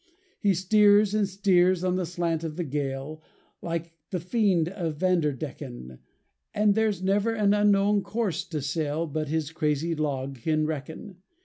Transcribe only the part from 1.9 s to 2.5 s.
the slant